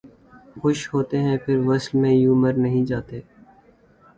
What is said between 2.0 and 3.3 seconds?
میں یوں مر نہیں جاتے